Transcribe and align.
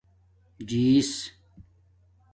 جیس 0.69 1.11